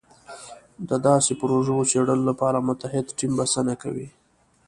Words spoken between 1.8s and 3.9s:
څېړلو لپاره متعهد ټیم بسنه